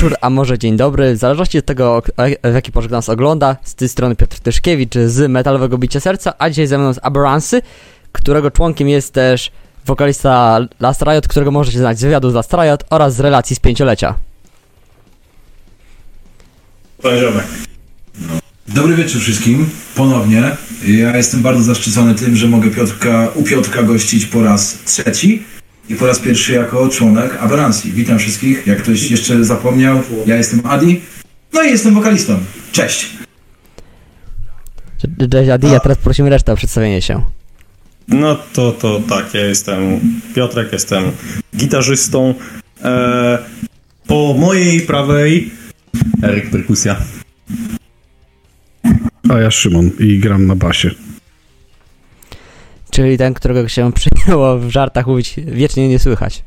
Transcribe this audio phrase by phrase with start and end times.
[0.00, 2.02] wieczór, a może dzień dobry, w zależności od tego,
[2.44, 3.56] w jaki porze nas ogląda.
[3.62, 7.62] Z tej strony Piotr Tyszkiewicz z Metalowego Bicia Serca, a dzisiaj ze mną jest Aberransy,
[8.12, 9.50] którego członkiem jest też
[9.86, 13.58] wokalista Last Riot, którego możecie znać z wywiadu z Last Riot oraz z relacji z
[13.58, 14.14] pięciolecia.
[17.02, 17.44] Poziomek.
[18.68, 20.56] Dobry wieczór wszystkim, ponownie.
[20.86, 25.42] Ja jestem bardzo zaszczycony tym, że mogę Piotrka, u Piotrka gościć po raz trzeci
[25.90, 27.92] i po raz pierwszy jako członek Aberrancji.
[27.92, 28.66] Witam wszystkich.
[28.66, 31.00] Jak ktoś jeszcze zapomniał, ja jestem Adi,
[31.52, 32.38] no i jestem wokalistą.
[32.72, 33.10] Cześć.
[35.30, 37.22] Cześć Adi, a teraz prosimy resztę o przedstawienie się.
[38.08, 40.00] No to, to tak, ja jestem
[40.34, 41.04] Piotrek, jestem
[41.56, 42.34] gitarzystą.
[42.84, 43.38] E,
[44.06, 45.50] po mojej prawej
[46.22, 46.96] Eryk Perkusja.
[49.28, 50.90] A ja Szymon i gram na basie.
[53.00, 56.44] Czyli ten, którego się przyjęło w żartach mówić wiecznie nie słychać.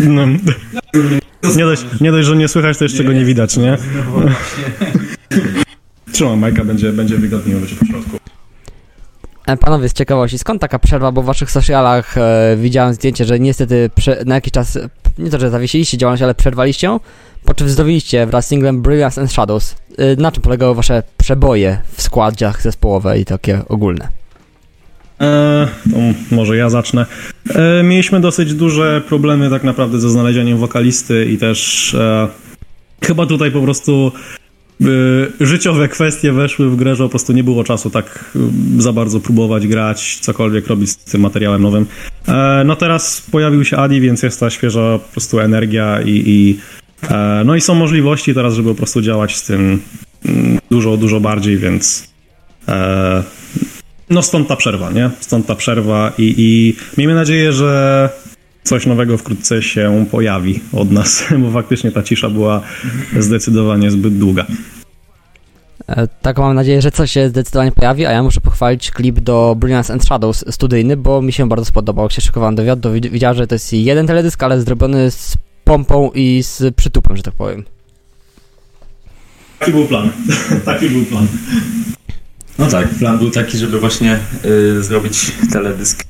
[0.00, 0.26] No.
[1.56, 3.78] Nie dość, nie dość, że nie słychać, to jeszcze go nie widać, nie?
[6.12, 8.16] Trzymam Majka, będzie, będzie wygodniej być po środku.
[9.46, 13.40] E, Panowie, z ciekawości, skąd taka przerwa, bo w waszych socialach e, widziałem zdjęcie, że
[13.40, 14.78] niestety prze, na jakiś czas,
[15.18, 17.00] nie to, że zawiesiliście działalność, ale przerwaliście ją,
[17.44, 19.76] po czym wzdowiliście wraz z singlem Brilliance and Shadows.
[19.98, 24.08] E, na czym polegały wasze przeboje w składach zespołowe i takie ogólne?
[25.20, 25.68] E,
[26.30, 27.06] może ja zacznę.
[27.54, 32.28] E, mieliśmy dosyć duże problemy tak naprawdę ze znalezieniem wokalisty i też e,
[33.02, 34.12] chyba tutaj po prostu
[34.80, 34.84] e,
[35.40, 39.20] życiowe kwestie weszły w grę, że po prostu nie było czasu tak e, za bardzo
[39.20, 41.86] próbować grać, cokolwiek robić z tym materiałem nowym.
[42.64, 46.58] No teraz pojawił się Adi, więc jest ta świeża po prostu energia i, i
[47.44, 49.82] no i są możliwości teraz, żeby po prostu działać z tym
[50.24, 52.12] mm, dużo, dużo bardziej, więc
[54.10, 55.10] no stąd ta przerwa, nie?
[55.20, 58.10] Stąd ta przerwa i, i miejmy nadzieję, że
[58.62, 62.60] coś nowego wkrótce się pojawi od nas, bo faktycznie ta cisza była
[63.18, 64.46] zdecydowanie zbyt długa.
[65.88, 69.56] E, tak, mam nadzieję, że coś się zdecydowanie pojawi, a ja muszę pochwalić klip do
[69.58, 72.04] Brilliance and Shadows studyjny, bo mi się bardzo spodobał.
[72.04, 76.10] Jak się szykowałem do wiatru, widziałem, że to jest jeden teledysk, ale zrobiony z pompą
[76.14, 77.64] i z przytupem, że tak powiem.
[79.58, 80.10] Taki był plan.
[80.64, 81.26] Taki był plan.
[82.58, 86.04] No tak, plan był taki, żeby właśnie y, zrobić teledysk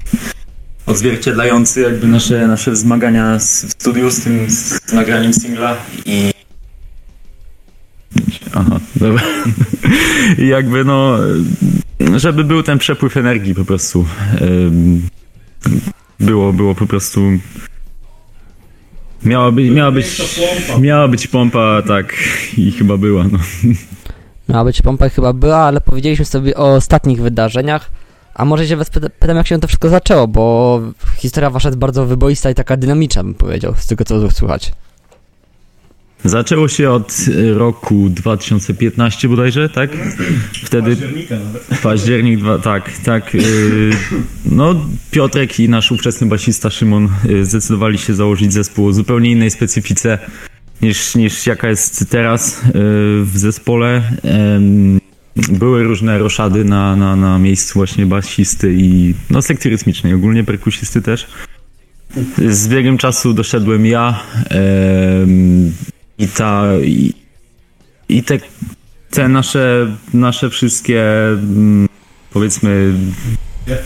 [0.86, 5.76] odzwierciedlający jakby nasze, nasze zmagania w studiu z tym z nagraniem singla
[6.06, 6.32] i
[8.54, 9.22] Aha, dobra.
[10.42, 11.18] I jakby no,
[12.16, 14.06] żeby był ten przepływ energii po prostu.
[16.20, 17.20] Było, było po prostu
[19.24, 20.06] Miała być, miała być,
[20.80, 22.14] miała być pompa, tak,
[22.58, 23.38] i chyba była, no.
[24.48, 27.90] Miała być pompa chyba była, ale powiedzieliśmy sobie o ostatnich wydarzeniach.
[28.34, 30.80] A może się was pytam, jak się to wszystko zaczęło, bo
[31.16, 34.72] historia wasza jest bardzo wyboista i taka dynamiczna, bym powiedział, z tego co słychać.
[36.24, 37.14] Zaczęło się od
[37.54, 39.90] roku 2015 bodajże, tak?
[40.64, 40.96] Wtedy...
[40.96, 41.80] Października nawet.
[41.82, 43.34] Październik, dwa, tak, tak.
[43.34, 43.42] Yy,
[44.46, 44.74] no,
[45.10, 50.18] Piotrek i nasz ówczesny basista Szymon yy, zdecydowali się założyć zespół o zupełnie innej specyfice
[50.82, 52.62] niż, niż jaka jest teraz
[53.22, 54.02] w zespole.
[55.36, 61.02] Były różne roszady na, na, na miejscu właśnie basisty i no, sekcji rytmicznej, ogólnie perkusisty
[61.02, 61.26] też.
[62.48, 64.22] Z biegiem czasu doszedłem ja
[66.22, 67.14] i ta i,
[68.08, 68.38] i te,
[69.10, 71.04] te nasze, nasze wszystkie
[72.30, 72.92] powiedzmy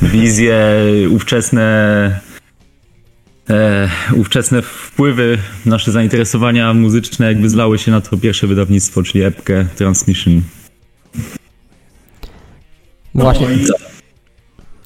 [0.02, 0.58] wizje
[1.10, 2.20] ówczesne
[3.50, 9.66] e, ówczesne wpływy, nasze zainteresowania muzyczne jakby zlały się na to pierwsze wydawnictwo, czyli epkę
[9.76, 10.42] Transmission.
[13.14, 13.48] Właśnie.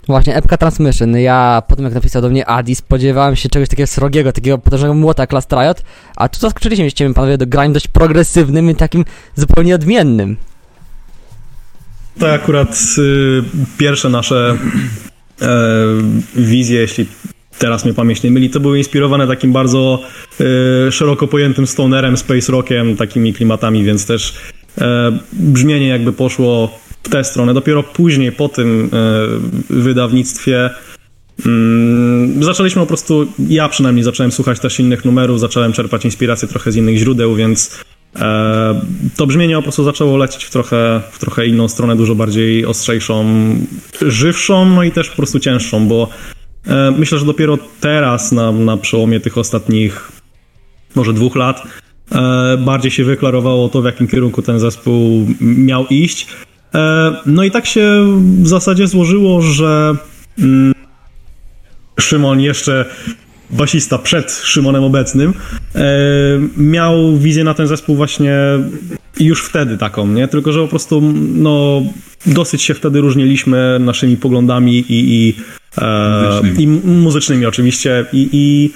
[0.07, 1.17] Właśnie, epka Transmission.
[1.17, 5.23] Ja potem jak napisał do mnie Adi, spodziewałem się czegoś takiego srogiego, takiego potężnego młota
[5.23, 5.83] jak Last Riot,
[6.17, 9.05] a tu zaskoczyliśmy się panowie do grań dość progresywnym i takim
[9.35, 10.37] zupełnie odmiennym.
[12.19, 13.43] To akurat y,
[13.79, 14.59] pierwsze nasze
[15.43, 15.47] y,
[16.37, 17.07] wizje, jeśli
[17.59, 20.03] teraz mnie pamięć nie myli, to były inspirowane takim bardzo
[20.89, 24.35] y, szeroko pojętym stonerem, space rockiem, takimi klimatami, więc też
[24.81, 27.55] e, brzmienie jakby poszło w tę stronę.
[27.55, 30.71] Dopiero później, po tym e, wydawnictwie,
[31.47, 36.73] mm, zaczęliśmy po prostu, ja przynajmniej zacząłem słuchać też innych numerów, zacząłem czerpać inspirację trochę
[36.73, 37.81] z innych źródeł, więc
[38.17, 38.81] e,
[39.17, 43.27] to brzmienie po prostu zaczęło lecieć w trochę, w trochę inną stronę, dużo bardziej ostrzejszą,
[44.03, 46.09] żywszą, no i też po prostu cięższą, bo
[46.67, 50.13] e, myślę, że dopiero teraz, na, na przełomie tych ostatnich
[50.95, 51.63] może dwóch lat,
[52.59, 56.27] bardziej się wyklarowało to, w jakim kierunku ten zespół miał iść.
[56.75, 58.07] E, no i tak się
[58.43, 59.95] w zasadzie złożyło, że
[60.39, 60.75] mm,
[62.01, 62.85] Szymon jeszcze
[63.51, 65.35] basista przed Szymonem obecnym,
[65.75, 65.83] e,
[66.57, 68.37] miał wizję na ten zespół właśnie
[69.21, 70.29] już wtedy taką, nie?
[70.29, 71.01] Tylko, że po prostu
[71.35, 71.83] no,
[72.27, 75.35] dosyć się wtedy różniliśmy naszymi poglądami i, i,
[75.79, 78.05] e, i muzycznymi oczywiście.
[78.13, 78.71] I, i,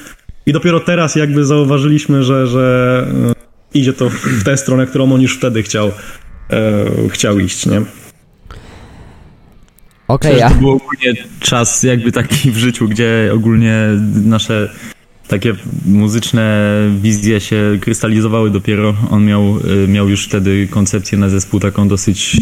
[0.46, 3.06] i dopiero teraz jakby zauważyliśmy, że, że
[3.75, 5.93] idzie to w tę stronę, którą on już wtedy chciał,
[7.11, 7.82] chciał iść, nie?
[10.08, 13.76] Okej, a to był ogólnie czas jakby taki w życiu, gdzie ogólnie
[14.25, 14.73] nasze
[15.29, 15.55] takie
[15.87, 16.70] muzyczne
[17.00, 18.94] wizje się krystalizowały dopiero.
[19.11, 22.37] On miał, y, miał już wtedy koncepcję na zespół taką dosyć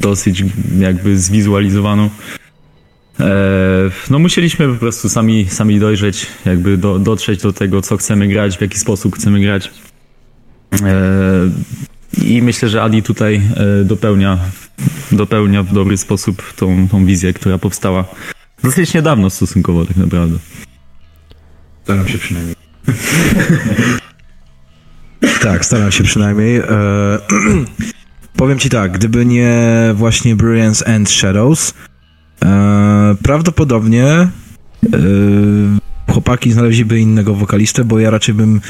[0.00, 0.44] dosyć
[0.78, 2.10] jakby zwizualizowaną.
[3.20, 8.28] E, No musieliśmy po prostu sami, sami dojrzeć, jakby do, dotrzeć do tego, co chcemy
[8.28, 9.70] grać, w jaki sposób chcemy grać.
[12.18, 14.38] I myślę, że Adi tutaj e, dopełnia,
[15.12, 18.04] dopełnia w dobry sposób tą, tą wizję, która powstała
[18.62, 20.38] dosyć niedawno stosunkowo tak naprawdę.
[21.84, 22.56] Staram się przynajmniej.
[25.42, 26.56] Tak, staram się przynajmniej.
[26.56, 26.64] E,
[28.36, 29.58] powiem ci tak, gdyby nie
[29.94, 31.74] właśnie Brilliance and Shadows,
[32.44, 34.28] e, prawdopodobnie
[36.10, 38.60] chłopaki znaleźliby innego wokalistę, bo ja raczej bym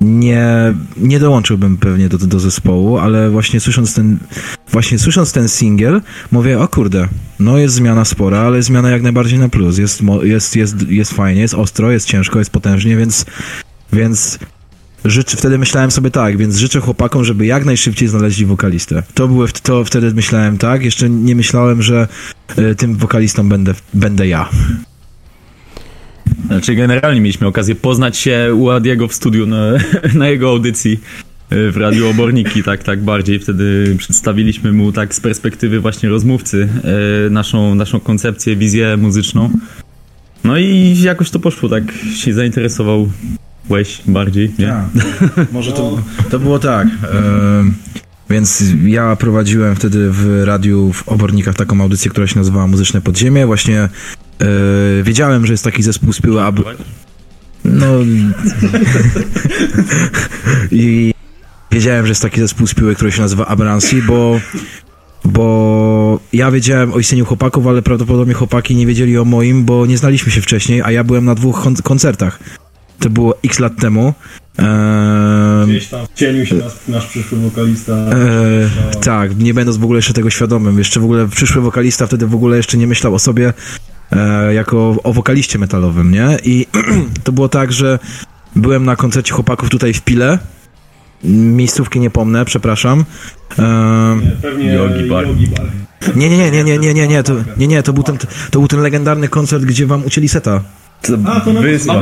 [0.00, 4.18] nie, nie dołączyłbym pewnie do, do zespołu, ale właśnie słysząc ten
[4.72, 6.02] właśnie słysząc ten singiel,
[6.32, 7.08] mówię, o kurde,
[7.40, 9.78] no jest zmiana spora, ale zmiana jak najbardziej na plus.
[9.78, 13.26] Jest, jest, jest, jest fajnie, jest ostro, jest ciężko, jest potężnie, więc
[13.92, 14.38] więc
[15.04, 19.02] życzę, wtedy myślałem sobie tak, więc życzę chłopakom, żeby jak najszybciej znaleźli wokalistę.
[19.14, 22.08] To były, to wtedy myślałem tak, jeszcze nie myślałem, że
[22.58, 24.48] y, tym wokalistą będę, będę ja.
[26.46, 29.72] Znaczy generalnie mieliśmy okazję poznać się u Adiego w studiu na,
[30.14, 31.00] na jego audycji
[31.50, 33.38] e, w Radiu Oborniki, tak, tak bardziej.
[33.38, 36.68] Wtedy przedstawiliśmy mu tak z perspektywy właśnie rozmówcy
[37.26, 39.50] e, naszą, naszą koncepcję, wizję muzyczną.
[40.44, 41.82] No i jakoś to poszło, tak
[42.14, 43.08] się zainteresował
[43.68, 44.66] Łeś bardziej, nie?
[44.66, 45.52] Tak.
[45.52, 46.88] Może to, to było tak.
[46.88, 47.74] em,
[48.30, 53.46] więc ja prowadziłem wtedy w radiu w Obornikach taką audycję, która się nazywała Muzyczne Podziemie.
[53.46, 53.88] Właśnie e,
[55.02, 56.60] wiedziałem, że jest taki zespół z Piły Ab...
[57.64, 57.86] No...
[60.70, 61.14] I
[61.70, 64.40] wiedziałem, że jest taki zespół z Piły, który się nazywa Aberrancy, bo
[65.24, 69.98] bo ja wiedziałem o istnieniu chłopaków, ale prawdopodobnie chłopaki nie wiedzieli o moim, bo nie
[69.98, 72.38] znaliśmy się wcześniej, a ja byłem na dwóch kon- koncertach.
[72.98, 74.14] To było x lat temu.
[75.66, 77.92] Gdzieś tam cieniu się nas, nasz przyszły wokalista.
[77.92, 80.78] Eee, tak, nie będąc w ogóle jeszcze tego świadomym.
[80.78, 83.52] Jeszcze w ogóle przyszły wokalista wtedy w ogóle jeszcze nie myślał o sobie
[84.12, 86.38] e, jako o wokaliście metalowym, nie?
[86.44, 86.66] I
[87.24, 87.98] to było tak, że
[88.56, 90.38] byłem na koncercie chłopaków tutaj w Pile.
[91.24, 93.04] Miejscówki nie pomnę, przepraszam.
[93.58, 94.78] E, nie, pewnie
[95.10, 95.26] bar.
[96.16, 98.18] Nie, nie, nie, nie, nie, nie, nie, nie, to, nie, nie, to był ten,
[98.50, 100.62] to był ten legendarny koncert, gdzie wam ucięli seta.
[101.26, 101.92] A, to na wyspie.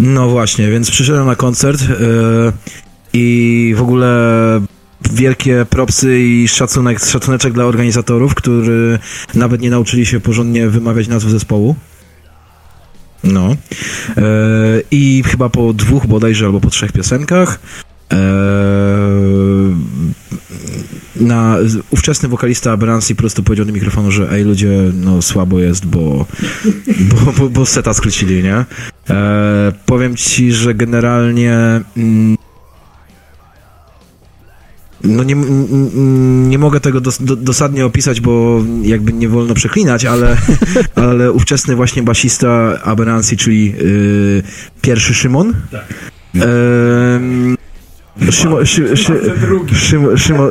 [0.00, 1.96] No właśnie, więc przyszedłem na koncert yy,
[3.12, 4.10] i w ogóle
[5.12, 8.98] wielkie propsy i szacunek, szacuneczek dla organizatorów, którzy
[9.34, 11.76] nawet nie nauczyli się porządnie wymawiać nazw zespołu.
[13.24, 13.48] No.
[14.16, 14.24] Yy,
[14.90, 17.60] I chyba po dwóch bodajże albo po trzech piosenkach
[18.12, 18.18] yy,
[21.20, 21.56] na
[21.90, 26.26] ówczesny wokalista Aberrancy po prostu powiedział do mikrofonu, że ej ludzie, no słabo jest, bo
[26.98, 28.64] bo, bo, bo seta skrócili, nie?
[29.10, 32.36] E, powiem ci, że generalnie mm,
[35.04, 35.36] no nie,
[36.48, 40.36] nie mogę tego dos, do, dosadnie opisać, bo jakby nie wolno przeklinać, ale,
[40.94, 44.42] ale ówczesny właśnie basista Aberrancy, czyli y,
[44.82, 45.54] pierwszy Szymon.
[46.34, 47.55] Em,
[48.30, 49.20] Szymo, szy, szy,
[49.74, 50.48] Szymo, Szymo,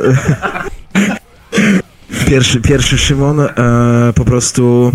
[2.27, 3.49] pierwszy, pierwszy Szymon e,
[4.15, 4.91] po prostu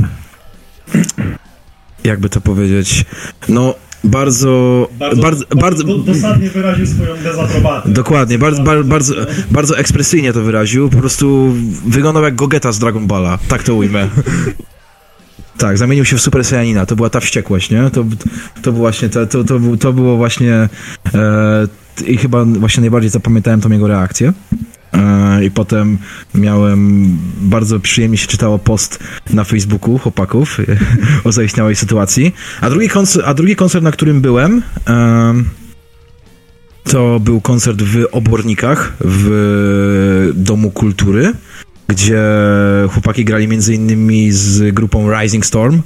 [2.05, 3.05] jakby to powiedzieć,
[3.49, 3.75] no
[4.05, 4.89] bardzo,
[5.23, 7.89] bardzo, bardzo, do, dosadnie wyraził swoją dezaprobatę.
[7.89, 9.15] dokładnie, bardzo, bardzo, bardzo,
[9.51, 11.55] bardzo ekspresyjnie to wyraził, po prostu
[11.87, 14.09] wyglądał jak Gogeta z Dragon Balla, tak to ujmę.
[15.59, 17.91] Tak, zamienił się w Super Saiyanina, to była ta wściekłość, nie?
[17.91, 18.05] To,
[18.63, 20.69] to było właśnie, to, to, to, to było właśnie
[21.15, 21.69] e,
[22.07, 24.33] i chyba właśnie najbardziej zapamiętałem tą jego reakcję.
[24.93, 25.99] E, I potem
[26.35, 27.09] miałem,
[27.41, 28.99] bardzo przyjemnie się czytało post
[29.31, 30.59] na Facebooku chłopaków
[31.25, 32.35] o zaistniałej sytuacji.
[32.61, 35.45] A drugi koncert, a drugi koncert na którym byłem, em,
[36.85, 41.33] to był koncert w Obornikach w Domu Kultury,
[41.89, 42.23] gdzie
[42.93, 45.83] chłopaki grali między innymi z grupą Rising Storm.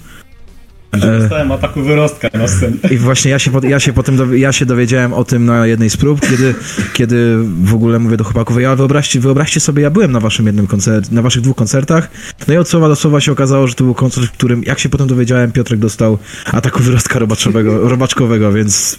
[1.00, 2.76] Dostałem ataku wyrostka na scenie.
[2.90, 5.66] I właśnie ja się, po- ja się potem dowi- ja się dowiedziałem o tym na
[5.66, 6.54] jednej z prób, kiedy,
[6.92, 10.66] kiedy w ogóle mówię do chłopaków, ja wyobraźcie, wyobraźcie sobie, ja byłem na waszym jednym
[10.66, 12.10] koncercie, na waszych dwóch koncertach,
[12.48, 14.78] no i od słowa do słowa się okazało, że to był koncert, w którym, jak
[14.78, 16.18] się potem dowiedziałem, Piotrek dostał
[16.52, 18.98] ataku wyrostka robaczowego, robaczkowego, więc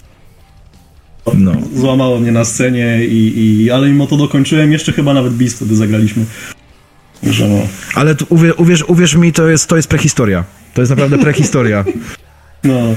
[1.34, 1.52] no.
[1.76, 3.32] Złamało mnie na scenie, i,
[3.64, 4.72] i, ale mimo to dokończyłem.
[4.72, 6.24] Jeszcze chyba nawet bis wtedy zagraliśmy.
[7.22, 7.56] Że no,
[7.94, 10.44] Ale tu, uwierz, uwierz, uwierz mi, to jest, to jest prehistoria.
[10.76, 11.84] To jest naprawdę prehistoria.
[12.64, 12.94] no,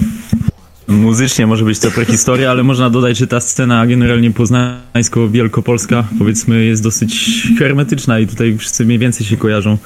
[0.88, 6.84] Muzycznie może być to prehistoria, ale można dodać, że ta scena generalnie poznańsko-wielkopolska powiedzmy jest
[6.84, 9.78] dosyć hermetyczna i tutaj wszyscy mniej więcej się kojarzą.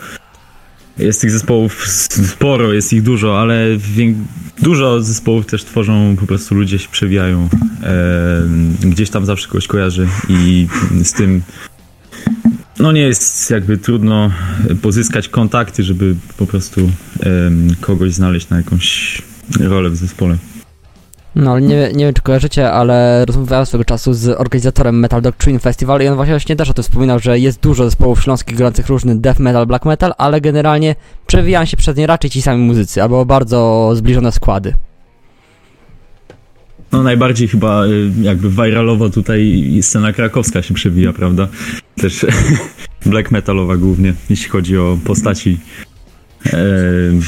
[0.97, 3.67] Jest tych zespołów sporo, jest ich dużo, ale
[4.61, 7.49] dużo zespołów też tworzą, po prostu ludzie się przewijają.
[7.83, 10.67] E, gdzieś tam zawsze kogoś kojarzy i
[11.03, 11.41] z tym
[12.79, 14.31] no nie jest jakby trudno
[14.81, 16.81] pozyskać kontakty, żeby po prostu
[17.19, 19.21] em, kogoś znaleźć na jakąś
[19.59, 20.37] rolę w zespole.
[21.35, 25.59] No, ale nie, nie wiem, czy kojarzycie, ale rozmawiałem swego czasu z organizatorem Metal Doctrine
[25.59, 29.19] Festival i on właśnie też o tym wspominał, że jest dużo zespołów śląskich grających różny
[29.19, 30.95] death metal, black metal, ale generalnie
[31.27, 34.73] przewijają się przez nie raczej ci sami muzycy, albo bardzo zbliżone składy.
[36.93, 41.47] No najbardziej chyba y, jakby viralowo tutaj scena krakowska się przewija, prawda?
[41.95, 42.25] Też
[43.05, 45.59] black metalowa głównie, jeśli chodzi o postaci
[46.45, 46.57] e,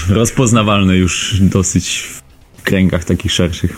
[0.09, 2.09] rozpoznawalne już dosyć
[2.57, 3.77] w kręgach takich szerszych.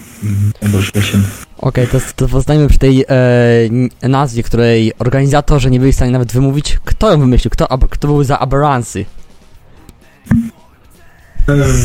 [1.58, 6.32] Okej, to, to poznajmy przy tej e, nazwie, której organizatorzy nie byli w stanie nawet
[6.32, 6.78] wymówić.
[6.86, 7.52] Kto ją wymyślił?
[7.52, 9.06] Kto, ab, kto był za Aberrancy?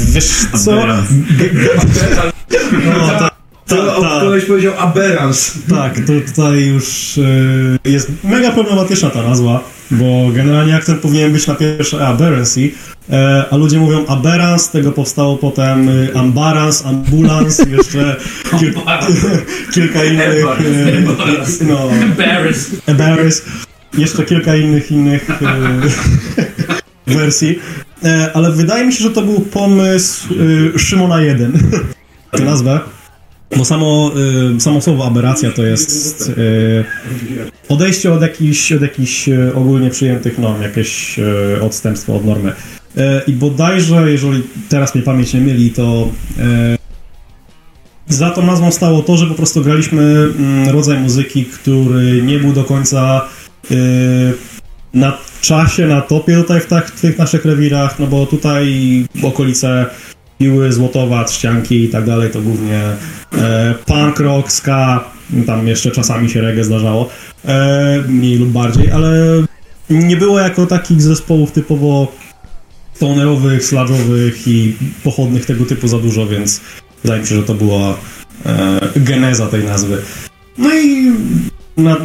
[0.07, 0.73] wiesz co?
[2.85, 3.29] No,
[3.77, 5.59] ta, ta, ta, Koleś powiedział aberrans.
[5.71, 7.19] tak, to tutaj już
[7.85, 12.71] e, jest mega problematyczna ta nazwa, bo generalnie akcent powinien być na pierwsze aberrancy,
[13.11, 18.17] e, a ludzie mówią aberrans, z tego powstało potem e, ambarans, ambulans, jeszcze
[18.59, 18.75] kil,
[19.75, 20.45] kilka innych...
[21.61, 21.89] E, no,
[22.87, 23.43] Embarrass.
[23.99, 25.35] Jeszcze kilka innych innych e,
[27.17, 27.59] wersji.
[28.05, 30.29] E, ale wydaje mi się, że to był pomysł
[30.75, 31.53] e, Szymona 1.
[32.31, 32.81] Tę nazwę.
[33.57, 34.13] Bo samo,
[34.57, 40.39] e, samo słowo aberracja to jest e, odejście od jakichś, od jakichś e, ogólnie przyjętych
[40.39, 42.53] norm, jakieś e, odstępstwo od normy.
[42.97, 46.83] E, I bodajże, jeżeli teraz mnie pamięć nie myli, to e,
[48.09, 52.53] za tą nazwą stało to, że po prostu graliśmy mm, rodzaj muzyki, który nie był
[52.53, 53.29] do końca
[53.71, 53.75] y,
[54.95, 58.75] na czasie, na topie tutaj w, tak, w tych naszych rewirach, no bo tutaj
[59.23, 59.87] okolice
[60.43, 62.83] Piły, Złotowa, Trzcianki i tak dalej, to głównie
[63.33, 65.05] e, punk rock, ska,
[65.47, 67.09] tam jeszcze czasami się reggae zdarzało,
[67.45, 69.11] e, mniej lub bardziej, ale
[69.91, 72.13] nie było jako takich zespołów typowo
[72.95, 76.61] stonerowych, sludge'owych i pochodnych tego typu za dużo, więc
[77.03, 77.95] wydaje mi się, że to była
[78.47, 80.03] e, geneza tej nazwy.
[80.59, 81.13] No i
[81.77, 81.97] na,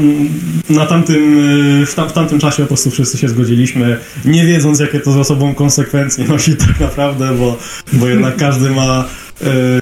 [0.69, 1.39] na tamtym,
[1.81, 5.11] e, w, tam, w tamtym czasie po prostu wszyscy się zgodziliśmy, nie wiedząc jakie to
[5.11, 7.57] za sobą konsekwencje nosi tak naprawdę, bo,
[7.93, 9.05] bo jednak każdy ma
[9.43, 9.81] e,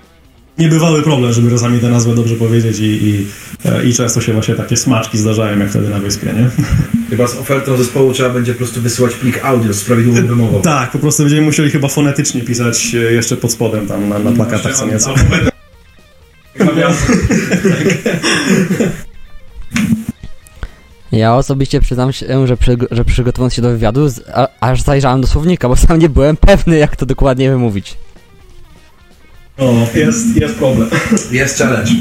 [0.58, 3.28] niebywały problem, żeby czasami tę nazwę dobrze powiedzieć i, i,
[3.66, 6.50] e, i często się właśnie takie smaczki zdarzają jak wtedy na wyspie, nie?
[7.10, 10.62] Chyba z ofertą zespołu trzeba będzie po prostu wysyłać plik audio z prawidłową wymową.
[10.62, 14.78] Tak, po prostu będziemy musieli chyba fonetycznie pisać jeszcze pod spodem tam na, na plakatach
[14.78, 15.14] co nieco.
[21.12, 25.22] Ja osobiście przyznam się, że, przy, że przygotowując się do wywiadu, z, a, aż zajrzałem
[25.22, 27.98] do słownika, bo sam nie byłem pewny, jak to dokładnie wymówić.
[29.58, 30.90] O, jest, jest problem.
[31.32, 31.92] Jest challenge.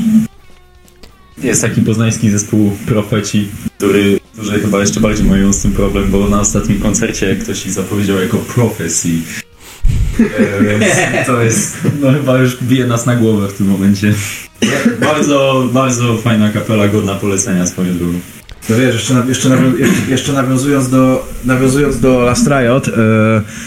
[1.42, 6.28] Jest taki poznański zespół Profeci, który, którzy chyba jeszcze bardziej mają z tym problem, bo
[6.28, 9.08] na ostatnim koncercie ktoś ich zapowiedział jako Prophecy.
[10.20, 10.94] E, Więc
[11.26, 14.14] to jest, no chyba już bije nas na głowę w tym momencie.
[15.00, 18.18] Bardzo, bardzo fajna kapela, godna polecenia swoją drogą.
[18.68, 19.58] No wiesz, jeszcze, jeszcze,
[20.08, 22.92] jeszcze, nawiązując do, nawiązując do Last Riot, e,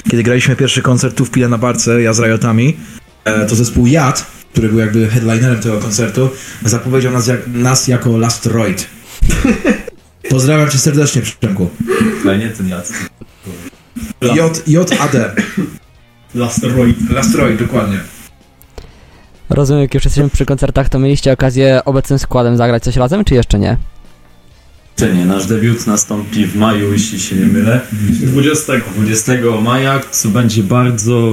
[0.10, 2.77] kiedy graliśmy pierwszy koncert tu w Pile na Barce, ja z Riotami,
[3.25, 6.30] e, to zespół Jad, który był jakby headlinerem tego koncertu,
[6.66, 8.88] zapowiedział nas, jak, nas jako Last Roid.
[10.30, 11.70] Pozdrawiam cię serdecznie, Przemku.
[12.25, 12.92] Ale nie ten jad.
[14.22, 15.36] J, J-A-D.
[16.36, 17.10] Last Roid.
[17.10, 18.00] Last Roid, dokładnie.
[19.50, 23.36] Rozumiem, jak już jesteśmy przy koncertach, to mieliście okazję obecnym składem zagrać coś razem, czy
[23.36, 23.77] jeszcze nie?
[25.00, 27.82] Czy nie, nasz debiut nastąpi w maju, jeśli się nie mylę.
[27.92, 28.74] 20.
[28.96, 29.32] 20
[29.63, 31.32] maja, co będzie bardzo...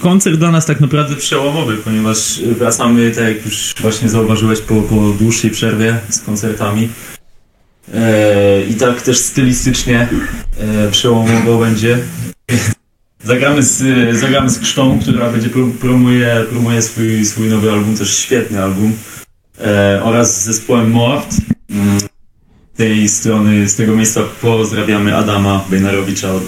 [0.00, 4.94] Koncert dla nas tak naprawdę przełomowy, ponieważ wracamy, tak jak już właśnie zauważyłeś, po, po
[5.18, 6.88] dłuższej przerwie z koncertami.
[7.94, 10.08] E, I tak też stylistycznie
[10.58, 11.98] e, przełomowo będzie.
[13.24, 13.82] Zagramy z,
[14.20, 18.92] zagramy z Krztą, która będzie pro- promuje, promuje swój, swój nowy album, też świetny album.
[19.60, 21.36] E, oraz z zespołem Moaft.
[22.78, 26.42] Z tej strony, z tego miejsca pozdrawiamy Adama Bejnarowicza od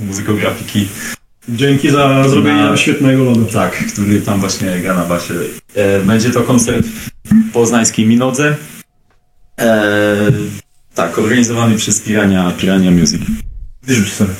[0.00, 0.88] muzykografiki.
[1.48, 3.44] Dzięki za zrobienie Na- świetnego lodu.
[3.44, 5.34] Tak, który tam właśnie gra na basie.
[5.74, 7.10] E, będzie to koncert w
[7.52, 8.56] poznańskiej Minodze.
[9.60, 10.16] E,
[10.94, 13.22] tak, organizowany przez Pirania, Pirania Music.
[13.82, 14.30] Wyrzuć sobie.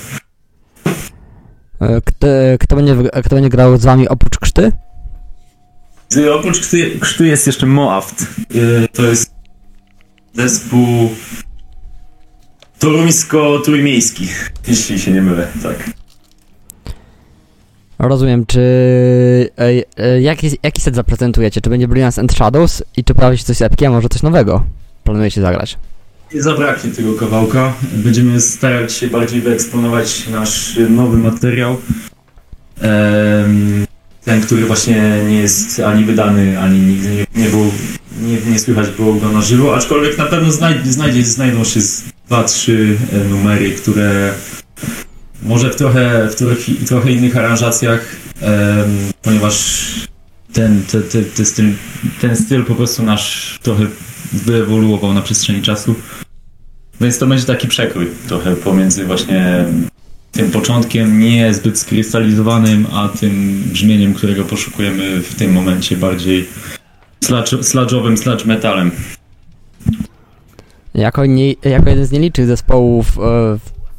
[1.80, 2.26] E, Kto,
[2.60, 4.72] kto, będzie, kto będzie grał z wami oprócz krzty?
[6.08, 8.22] Z- Oprócz krztu, krztu jest jeszcze Moaft.
[8.84, 9.37] E, to jest
[10.34, 11.10] zespół
[12.78, 14.28] toruńsko-trójmiejski,
[14.68, 15.90] jeśli się nie mylę, tak.
[17.98, 18.60] Rozumiem, czy...
[19.58, 21.60] E, e, jaki, jaki set zaprezentujecie?
[21.60, 24.22] Czy będzie Brilliance and Shadows i czy pojawi się coś z epki, a może coś
[24.22, 24.64] nowego?
[25.04, 25.78] Planujecie zagrać?
[26.34, 27.72] Nie zabraknie tego kawałka.
[27.92, 31.76] Będziemy starać się bardziej wyeksponować nasz nowy materiał.
[32.80, 33.86] Em,
[34.28, 37.72] Ten, który właśnie nie jest ani wydany, ani nigdy nie, nie był,
[38.22, 41.80] nie, nie słychać było go na żywo, aczkolwiek na pewno znajdzie, znajdzie, znajdą się
[42.26, 44.32] dwa, trzy e, numery, które
[45.42, 46.56] może w trochę, w trochę,
[46.86, 48.16] trochę innych aranżacjach,
[49.22, 49.84] ponieważ
[50.52, 51.72] ten, te, te, te styl,
[52.20, 53.86] ten styl po prostu nasz trochę
[54.32, 55.94] wyewoluował na przestrzeni czasu.
[57.00, 59.64] Więc to będzie taki przekrój trochę pomiędzy właśnie
[60.38, 66.48] tym początkiem niezbyt skrystalizowanym, a tym brzmieniem, którego poszukujemy w tym momencie bardziej
[67.24, 68.90] sludge- sludge'owym, sludge metalem.
[70.94, 73.18] Jako, nie, jako jeden z nielicznych zespołów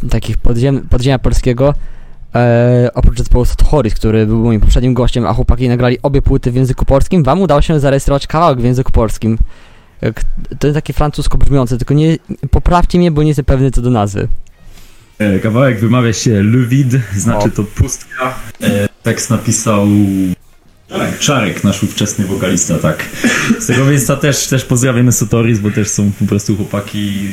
[0.03, 1.73] e, takich podziem, podziemia polskiego,
[2.35, 6.55] e, oprócz zespołu Sotochoris, który był moim poprzednim gościem, a chłopaki nagrali obie płyty w
[6.55, 9.37] języku polskim, wam udało się zarejestrować kawałek w języku polskim.
[10.03, 10.13] E,
[10.59, 12.17] To jest takie francusko brzmiące, tylko nie
[12.51, 14.27] poprawcie mnie, bo nie jestem pewny co do nazwy.
[15.19, 17.49] E, Kawałek wymawia się Le Vide, znaczy O.
[17.49, 18.35] to pustka.
[18.61, 19.87] E, Tekst napisał
[20.89, 21.19] Czarek.
[21.19, 23.05] Czarek, nasz ówczesny wokalista, tak.
[23.59, 27.29] Z tego miejsca też, też pozdrawiamy Sotoris, bo też są po prostu chłopaki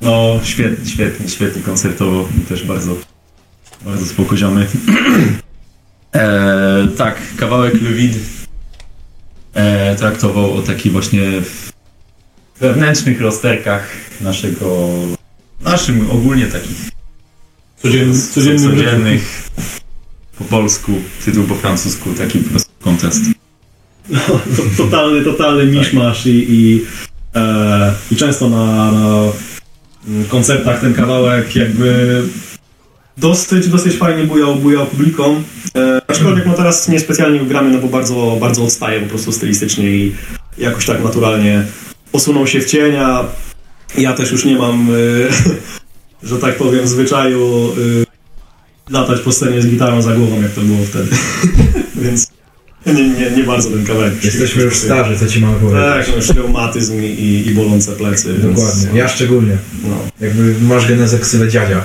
[0.00, 2.96] no świetni, świetni, świetni koncertowo i też bardzo,
[3.84, 4.66] bardzo spoko ziomy.
[6.14, 7.74] E, tak, kawałek
[9.54, 11.22] e, traktował o takich właśnie
[12.60, 13.86] wewnętrznych rozterkach
[14.20, 14.88] naszego
[15.64, 16.90] naszym ogólnie takich
[17.82, 18.70] codziennym życiu.
[18.70, 19.50] codziennych
[20.38, 20.92] po polsku,
[21.24, 23.20] tytuł po francusku, taki po prostu kontrast.
[24.56, 26.84] To, totalny, totalny miszmasz i, i,
[27.34, 29.32] e, i często na, na
[30.08, 32.22] mm, koncertach ten kawałek jakby
[33.16, 35.42] dosyć, dosyć fajnie bujał, bujał publiką.
[35.76, 39.90] E, aczkolwiek no teraz niespecjalnie go gramy, no bo bardzo, bardzo odstaje po prostu stylistycznie
[39.90, 40.14] i
[40.58, 41.64] jakoś tak naturalnie
[42.12, 43.24] posunął się w cień, a
[43.98, 44.92] ja też już nie mam, e,
[46.28, 47.72] że tak powiem, zwyczaju
[48.88, 51.08] e, latać po scenie z gitarą za głową, jak to było wtedy.
[52.02, 52.26] Więc
[52.86, 54.24] nie, nie, nie bardzo ten kawałek.
[54.24, 56.08] Jesteśmy już starzy, co ci mamy Tak, powiedzieć.
[56.10, 58.32] no, już reumatyzm i, i bolące plecy.
[58.32, 58.98] więc- Dokładnie.
[58.98, 59.56] Ja szczególnie.
[59.84, 59.96] No.
[60.20, 61.84] Jakby masz genezę ksywę dziadzia.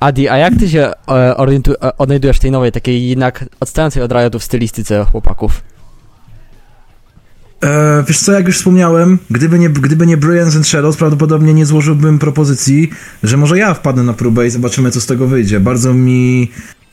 [0.00, 4.02] Adi, a jak ty się e, orientu- e, odnajdujesz w tej nowej, takiej jednak odstającej
[4.02, 5.62] od Riotu w stylistyce chłopaków?
[7.64, 11.66] E, wiesz co, jak już wspomniałem, gdyby nie, gdyby nie Brilliance and Shadows, prawdopodobnie nie
[11.66, 12.90] złożyłbym propozycji,
[13.22, 15.60] że może ja wpadnę na próbę i zobaczymy, co z tego wyjdzie.
[15.60, 16.50] Bardzo mi,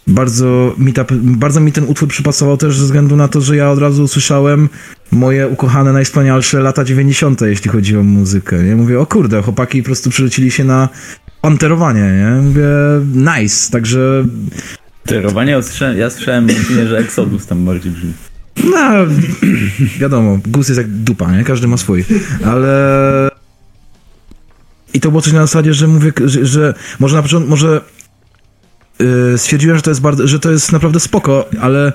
[0.08, 3.71] bardzo mi, ta, bardzo mi ten utwór przypasował też ze względu na to, że ja
[3.71, 4.69] od razu usłyszałem
[5.12, 8.63] moje ukochane, najwspanialsze lata 90., jeśli chodzi o muzykę.
[8.63, 8.75] Nie?
[8.75, 10.89] Mówię, o kurde, chłopaki po prostu przerzucili się na
[11.41, 12.41] panterowanie, nie?
[12.41, 12.67] Mówię,
[13.13, 14.25] nice, także
[15.06, 15.62] Terowanie,
[15.97, 16.47] ja słyszałem,
[16.89, 18.13] że Exodus tam bardziej brzmi.
[18.63, 19.05] No,
[19.99, 21.43] wiadomo, gust jest jak dupa, nie?
[21.43, 22.05] Każdy ma swój.
[22.45, 23.29] Ale...
[24.93, 27.81] I to było coś na zasadzie, że mówię, że, że może na początku, może
[28.99, 31.93] yy, stwierdziłem, że to jest bardzo, że to jest naprawdę spoko, ale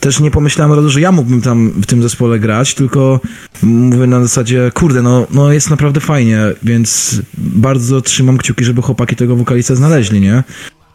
[0.00, 3.20] też nie pomyślałem razu, że ja mógłbym tam w tym zespole grać, tylko
[3.62, 9.16] mówię na zasadzie, kurde, no, no jest naprawdę fajnie, więc bardzo trzymam kciuki, żeby chłopaki
[9.16, 10.44] tego wokalistę znaleźli, nie?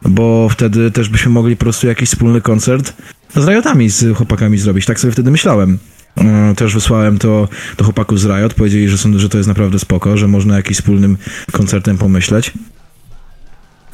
[0.02, 2.92] Bo wtedy też byśmy mogli po prostu jakiś wspólny koncert
[3.34, 4.86] z Riotami, z chłopakami zrobić.
[4.86, 5.78] Tak sobie wtedy myślałem.
[6.16, 9.78] Mm, Też wysłałem to do chłopaków z Riot, powiedzieli, że, są, że to jest naprawdę
[9.78, 11.16] spoko, że można jakimś wspólnym
[11.52, 12.52] koncertem pomyśleć.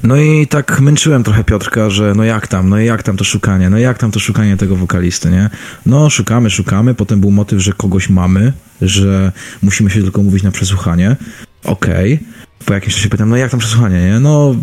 [0.03, 3.71] No i tak męczyłem trochę Piotrka, że no jak tam, no jak tam to szukanie,
[3.71, 5.51] no jak tam to szukanie tego wokalisty, nie?
[5.87, 10.51] No szukamy, szukamy, potem był motyw, że kogoś mamy, że musimy się tylko mówić na
[10.51, 11.17] przesłuchanie.
[11.65, 12.21] Okej.
[12.65, 14.21] Po jakimś czasie pytam, no jak tam przesłuchanie, nie?
[14.21, 14.57] No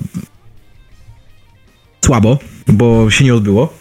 [2.05, 3.80] słabo, bo się nie odbyło.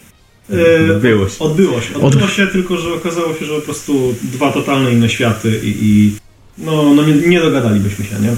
[0.51, 1.39] E, Odbyło się.
[1.39, 1.95] Odbyło się.
[1.95, 6.15] Odbyło się, tylko że okazało się, że po prostu dwa totalnie inne światy i, i
[6.57, 8.35] no, no nie, nie dogadalibyśmy się, nie?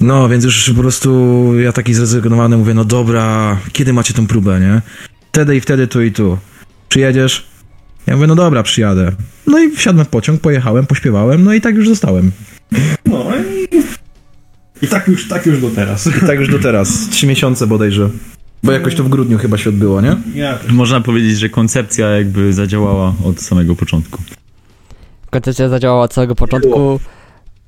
[0.00, 4.60] No, więc już po prostu ja taki zrezygnowany mówię, no dobra, kiedy macie tą próbę,
[4.60, 4.82] nie?
[5.32, 6.38] Wtedy i wtedy, tu i tu.
[6.88, 7.46] Przyjedziesz?
[8.06, 9.12] Ja mówię, no dobra, przyjadę.
[9.46, 12.30] No i wsiadłem w pociąg, pojechałem, pośpiewałem, no i tak już zostałem.
[13.06, 13.68] No i,
[14.84, 16.06] i tak, już, tak już do teraz.
[16.06, 18.10] I tak już do teraz, trzy miesiące bodajże.
[18.64, 20.16] Bo jakoś to w grudniu chyba się odbyło, nie?
[20.34, 20.68] Jak?
[20.68, 24.22] Można powiedzieć, że koncepcja jakby zadziałała od samego początku.
[25.30, 27.00] Koncepcja zadziałała od samego początku.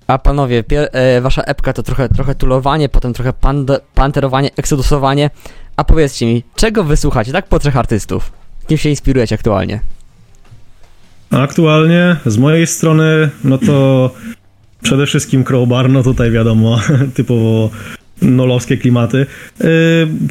[0.07, 5.31] A panowie, pier- e, wasza epka to trochę, trochę tulowanie, potem trochę pand- panterowanie, eksodusowanie.
[5.77, 8.33] A powiedzcie mi, czego wysłuchacie, tak po trzech artystów?
[8.69, 9.81] Kim się inspirujecie aktualnie?
[11.31, 14.11] Aktualnie z mojej strony, no to
[14.83, 16.79] przede wszystkim Crowbar, no tutaj wiadomo,
[17.15, 17.71] typowo
[18.23, 19.27] nolowskie klimaty.
[19.61, 19.67] Yy,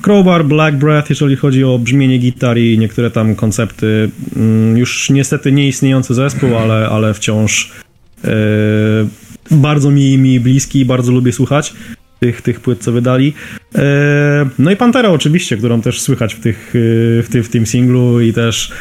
[0.01, 5.51] Crowbar, Black Breath, jeżeli chodzi o brzmienie gitar i niektóre tam koncepty, mm, już niestety
[5.51, 7.71] nieistniejący zespół, ale, ale wciąż
[8.23, 8.29] yy,
[9.51, 11.73] bardzo mi, mi bliski i bardzo lubię słuchać
[12.19, 13.33] tych, tych płyt, co wydali.
[13.75, 13.81] Yy,
[14.59, 16.69] no i Pantera oczywiście, którą też słychać w, tych,
[17.23, 18.71] w, ty, w tym singlu i też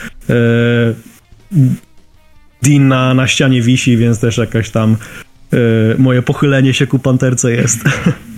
[2.63, 4.97] Dean na, na ścianie wisi, więc też jakaś tam
[5.99, 7.85] moje pochylenie się ku Panterce jest.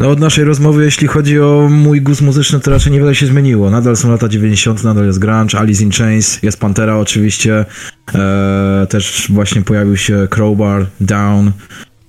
[0.00, 3.70] No od naszej rozmowy, jeśli chodzi o mój gust muzyczny, to raczej niewiele się zmieniło.
[3.70, 7.64] Nadal są lata 90., nadal jest grunge, Alice in Chains, jest Pantera oczywiście,
[8.14, 11.52] e, też właśnie pojawił się Crowbar, Down,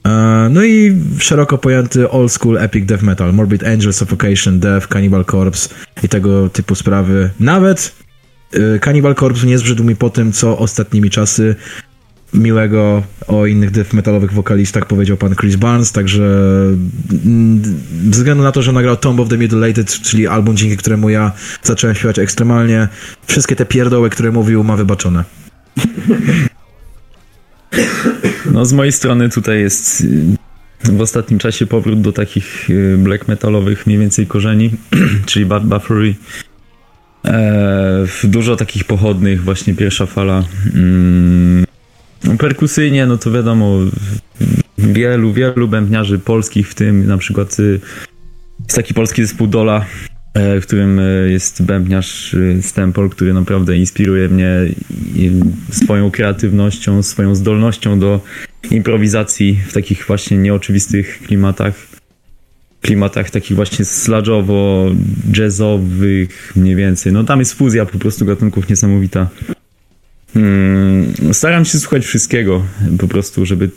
[0.06, 5.26] e, no i szeroko pojęty old school epic death metal, Morbid Angel, Suffocation, Death, Cannibal
[5.26, 5.70] Corpse
[6.04, 7.30] i tego typu sprawy.
[7.40, 7.96] Nawet
[8.54, 11.56] e, Cannibal Corpse nie zbrzydł mi po tym, co ostatnimi czasy
[12.34, 16.24] miłego o innych death metalowych wokalistach powiedział pan Chris Barnes, także
[17.26, 17.64] mm,
[18.04, 21.32] ze względu na to, że nagrał Tomb of the Mutilated, czyli album, dzięki któremu ja
[21.64, 22.88] zacząłem śpiewać ekstremalnie,
[23.28, 25.24] wszystkie te pierdoły, które mówił, ma wybaczone.
[28.52, 30.38] No z mojej strony tutaj jest y,
[30.84, 34.72] w ostatnim czasie powrót do takich y, black metalowych mniej więcej korzeni,
[35.26, 36.16] czyli Bad Buffery.
[37.28, 40.44] E, dużo takich pochodnych, właśnie pierwsza fala.
[40.76, 41.66] Mm,
[42.38, 43.80] perkusyjnie, no to wiadomo,
[44.78, 47.80] wielu, wielu bębniarzy polskich, w tym na przykład y,
[48.64, 49.86] jest taki polski zespół Dola,
[50.34, 54.50] e, w którym e, jest bębniarz y, Stempol, który naprawdę inspiruje mnie
[55.72, 58.22] swoją kreatywnością, swoją zdolnością do
[58.72, 61.74] improwizacji w takich właśnie nieoczywistych klimatach.
[62.82, 67.14] Klimatach takich właśnie sludge'owo-jazzowych mniej więcej.
[67.14, 69.30] No tam jest fuzja po prostu gatunków niesamowita.
[70.34, 72.64] Hmm, staram się słuchać wszystkiego,
[73.00, 73.70] po prostu, żeby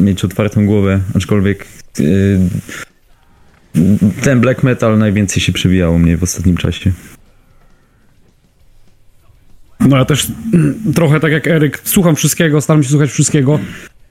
[0.00, 1.66] mieć otwartą głowę, aczkolwiek
[1.98, 2.38] yy,
[4.22, 6.92] ten black metal najwięcej się przewijało mnie w ostatnim czasie.
[9.80, 13.58] No ja też mm, trochę tak jak Eryk, słucham wszystkiego, staram się słuchać wszystkiego.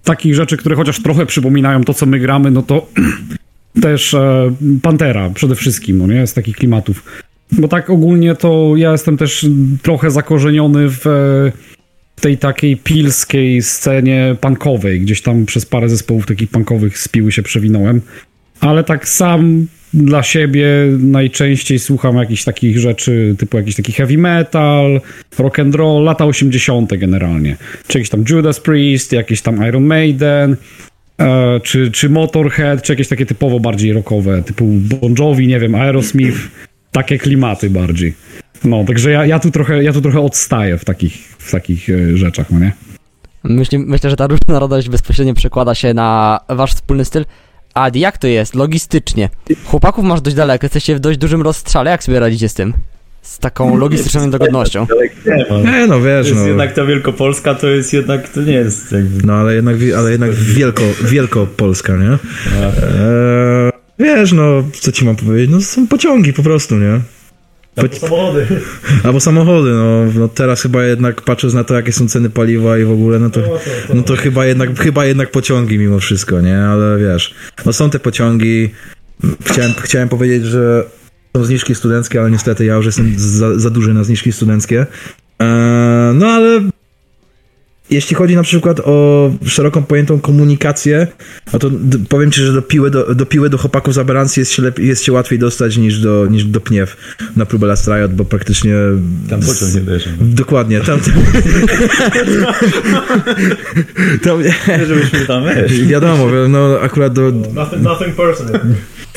[0.04, 2.90] Takich rzeczy, które chociaż trochę przypominają to, co my gramy, no to
[3.82, 7.04] też e, Pantera przede wszystkim, no nie, z takich klimatów.
[7.52, 9.46] Bo tak ogólnie to ja jestem też
[9.82, 11.52] trochę zakorzeniony w, e,
[12.20, 15.02] w tej takiej pilskiej scenie punkowej.
[15.02, 18.02] Gdzieś tam przez parę zespołów takich punkowych z piły się przewinąłem.
[18.60, 20.68] Ale tak sam dla siebie
[21.00, 25.02] najczęściej słucham jakichś takich rzeczy, typu jakiś taki heavy metal,
[25.38, 26.98] rock and roll, lata 80.
[26.98, 27.56] generalnie.
[27.88, 30.56] Czy jakiś tam Judas Priest, jakiś tam Iron Maiden,
[31.20, 35.76] e, czy, czy Motorhead, czy jakieś takie typowo bardziej rockowe, typu Bon Jovi, nie wiem,
[35.76, 36.38] Aerosmith,
[36.92, 38.14] takie klimaty bardziej.
[38.64, 42.18] No, także ja, ja, tu, trochę, ja tu trochę odstaję w takich, w takich e,
[42.18, 42.72] rzeczach, no nie?
[43.44, 47.26] Myślę, myślę, że ta różnorodność bezpośrednio przekłada się na wasz wspólny styl.
[47.74, 49.30] Adi, jak to jest logistycznie?
[49.66, 52.74] Chłopaków masz dość daleko, jesteście w dość dużym rozstrzale, jak sobie radzicie z tym?
[53.22, 54.88] Z taką logistyczną niedogodnością.
[55.66, 56.68] Nie no, wiesz, no.
[56.76, 59.28] ta Wielkopolska, to jest jednak, to nie jest jakby...
[59.28, 62.12] No ale jednak, ale jednak wielko, wielkopolska, nie?
[62.12, 65.50] Eee, wiesz, no, co ci mam powiedzieć?
[65.52, 67.00] No są pociągi po prostu, nie?
[67.76, 68.48] Po- Samochody.
[69.04, 72.84] Albo samochody, no, no teraz chyba jednak patrząc na to, jakie są ceny paliwa i
[72.84, 73.42] w ogóle, no to,
[73.94, 76.58] no to chyba jednak, chyba jednak pociągi mimo wszystko, nie?
[76.58, 77.34] Ale wiesz,
[77.66, 78.70] no są te pociągi.
[79.46, 80.84] Chciałem, chciałem powiedzieć, że
[81.38, 84.86] są zniżki studenckie, ale niestety ja już jestem za, za duży na zniżki studenckie.
[85.40, 85.48] Eee,
[86.16, 86.62] no ale
[87.90, 91.08] jeśli chodzi na przykład o szeroką pojętą komunikację,
[91.54, 91.72] no to
[92.10, 94.88] powiem ci, że do piły do, do, piły do chłopaków z aberrancji jest się, lepiej,
[94.88, 96.98] jest się łatwiej dostać niż do, niż do pniew
[97.36, 98.76] na próbę Last Riot, bo praktycznie...
[99.30, 100.10] Tam pociąg nie dojeżdża.
[100.22, 101.00] Dokładnie, tam...
[104.24, 104.44] tam
[104.88, 105.82] Żebyśmy tam, wiesz.
[105.82, 108.62] wiadomo, no akurat do, Nothing, nothing personal.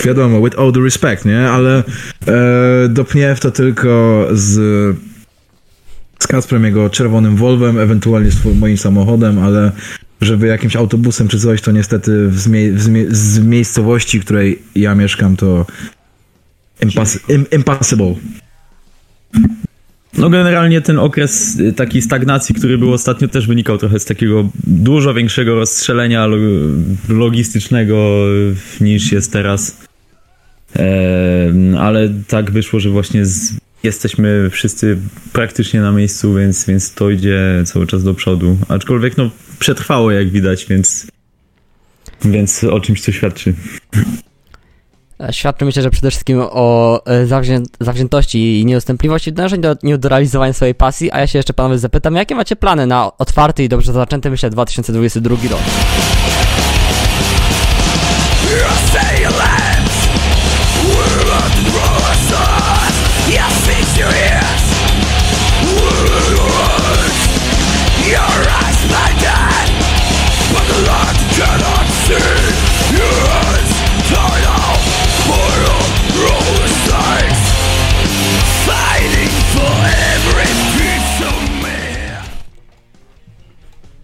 [0.04, 1.50] wiadomo, with all the respect, nie?
[1.50, 1.82] Ale
[2.26, 4.96] e, do pniew to tylko z
[6.22, 9.72] z Kasprem, jego czerwonym Volvem, ewentualnie z moim samochodem, ale
[10.20, 12.30] żeby jakimś autobusem czy coś, to niestety
[13.10, 15.66] z miejscowości, w której ja mieszkam, to
[17.28, 18.14] im- impossible.
[20.18, 24.48] No generalnie ten okres y, takiej stagnacji, który był ostatnio, też wynikał trochę z takiego
[24.66, 26.36] dużo większego rozstrzelenia lo-
[27.08, 28.24] logistycznego
[28.80, 29.76] y, niż jest teraz.
[31.78, 34.98] Ale tak wyszło, że właśnie z, jesteśmy wszyscy
[35.32, 38.56] praktycznie na miejscu, więc, więc to idzie cały czas do przodu.
[38.68, 41.06] Aczkolwiek no przetrwało jak widać, więc,
[42.24, 43.54] więc o czymś to świadczy.
[45.20, 50.08] E, Świadczy myślę, że przede wszystkim o e, zawzię zawziętości i nieustępliwości do, nie do
[50.08, 53.68] realizowania swojej pasji, a ja się jeszcze panowie zapytam, jakie macie plany na otwarty i
[53.68, 55.60] dobrze zaczęty, myślę, 2022 rok?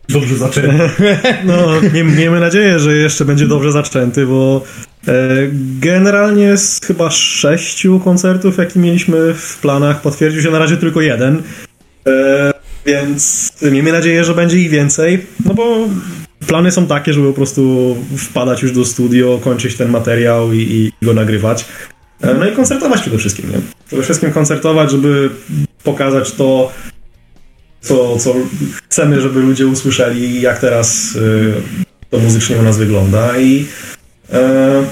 [0.08, 0.90] Dobrze zaczęty.
[1.44, 1.80] No,
[2.16, 4.64] miejmy nadzieję, że jeszcze będzie dobrze zaczęty, bo
[5.08, 5.12] e,
[5.80, 11.42] generalnie z chyba sześciu koncertów, jakie mieliśmy w planach, potwierdził się na razie tylko jeden.
[12.06, 12.52] E,
[12.86, 15.88] więc miejmy nadzieję, że będzie ich więcej, no bo
[16.46, 21.06] plany są takie, żeby po prostu wpadać już do studio, kończyć ten materiał i, i
[21.06, 21.64] go nagrywać.
[22.20, 23.58] E, no i koncertować przede wszystkim, nie?
[23.86, 25.30] Przede wszystkim koncertować, żeby
[25.84, 26.72] pokazać to,
[27.80, 28.34] co, co
[28.84, 31.52] chcemy, żeby ludzie usłyszeli, jak teraz y,
[32.10, 33.66] to muzycznie u nas wygląda i,
[34.32, 34.84] e,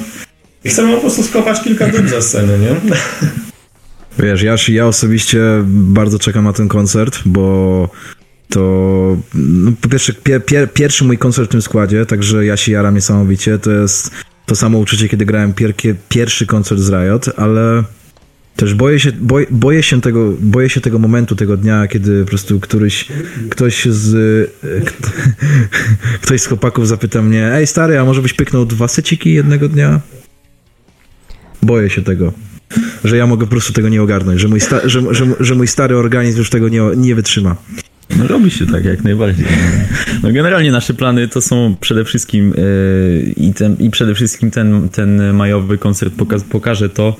[0.64, 2.76] i chcemy po prostu skopać kilka dób ze sceny, nie?
[4.18, 7.88] Wiesz, ja, ja osobiście bardzo czekam na ten koncert, bo
[8.48, 8.60] to
[9.34, 12.94] no, po pierwsze pier, pier, pierwszy mój koncert w tym składzie, także ja się jaram
[12.94, 13.58] niesamowicie.
[13.58, 14.10] To jest
[14.46, 15.74] to samo uczucie, kiedy grałem pier,
[16.08, 17.84] pierwszy koncert z Riot, ale
[18.56, 22.28] też boję się, boję, boję się tego, boję się tego momentu, tego dnia, kiedy po
[22.28, 23.08] prostu któryś,
[23.50, 24.14] ktoś z
[24.84, 25.10] kt-
[26.22, 30.00] ktoś z chłopaków zapyta mnie, ej stary, a może byś pyknął dwa seciki jednego dnia?
[31.62, 32.32] Boję się tego.
[33.04, 35.68] Że ja mogę po prostu tego nie ogarnąć, że mój, sta- że, że, że mój
[35.68, 37.56] stary organizm już tego nie, nie wytrzyma.
[38.18, 39.46] No robi się tak, jak najbardziej.
[40.22, 44.88] No generalnie nasze plany to są przede wszystkim yy, i, ten, i przede wszystkim ten,
[44.88, 47.16] ten majowy koncert poka- pokaże to,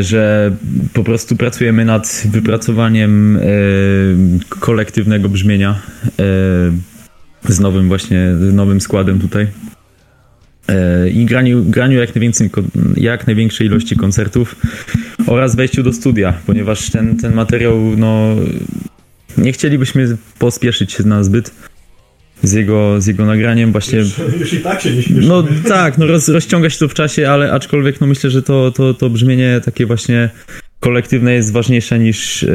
[0.00, 0.56] że
[0.92, 9.46] po prostu pracujemy nad wypracowaniem yy, kolektywnego brzmienia yy, z nowym właśnie, nowym składem tutaj.
[11.14, 12.50] I graniu, graniu jak, najwięcej,
[12.96, 14.56] jak największej ilości koncertów
[15.26, 18.36] oraz wejściu do studia, ponieważ ten, ten materiał, no,
[19.38, 21.50] nie chcielibyśmy pospieszyć się na zbyt
[22.42, 23.98] z jego, z jego nagraniem, właśnie.
[24.38, 25.26] Już i tak się nie śmieszymy.
[25.26, 28.70] No tak, no roz, rozciąga się to w czasie, ale aczkolwiek no myślę, że to,
[28.70, 30.30] to, to brzmienie takie właśnie
[30.80, 32.48] kolektywne jest ważniejsze niż e,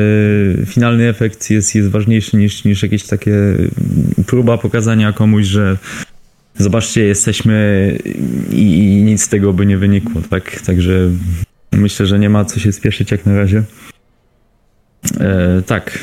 [0.66, 3.34] finalny efekt jest, jest ważniejszy niż, niż jakieś takie
[4.28, 5.78] próba pokazania komuś, że
[6.58, 7.98] zobaczcie, jesteśmy
[8.52, 10.62] i, i nic z tego by nie wynikło, tak?
[10.62, 11.10] Także
[11.72, 13.64] myślę, że nie ma co się spieszyć jak na razie.
[15.20, 16.00] E, tak,